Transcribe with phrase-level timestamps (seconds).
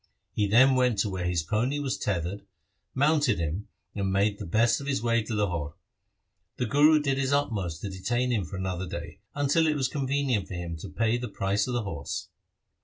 [0.31, 2.43] He then went to where his pony was tethered,
[2.95, 5.75] mounted him, and made the best of his way to Lahore.
[6.57, 10.47] The Guru did his utmost to detain him for another day, until it was convenient
[10.47, 12.29] for him to pay the price of the horse.